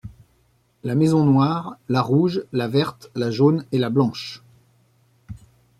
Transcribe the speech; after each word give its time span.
La 0.83 0.95
maison 0.95 1.23
Noire, 1.27 1.77
la 1.87 2.01
Rouge, 2.01 2.43
la 2.53 2.67
Verte, 2.67 3.11
la 3.13 3.29
Jaune 3.29 3.65
et 3.71 3.77
la 3.77 3.91
Blanche. 3.91 4.41